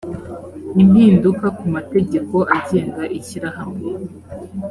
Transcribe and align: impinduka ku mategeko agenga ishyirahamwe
impinduka 0.83 1.45
ku 1.57 1.65
mategeko 1.75 2.35
agenga 2.55 3.03
ishyirahamwe 3.17 3.89